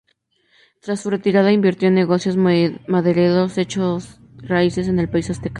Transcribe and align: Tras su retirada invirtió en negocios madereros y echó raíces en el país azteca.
Tras 0.81 1.01
su 1.01 1.11
retirada 1.11 1.51
invirtió 1.51 1.87
en 1.89 1.93
negocios 1.93 2.35
madereros 2.35 3.55
y 3.55 3.61
echó 3.61 3.99
raíces 4.39 4.87
en 4.87 4.97
el 4.97 5.07
país 5.07 5.29
azteca. 5.29 5.49